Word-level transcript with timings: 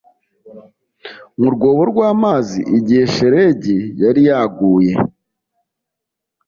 Mu 1.39 1.49
Rwobo 1.53 1.83
Rw 1.91 1.99
Amazi 2.13 2.59
Igihe 2.77 3.03
Shelegi 3.13 3.77
Yari 4.01 4.21
Yaguye 4.29 4.93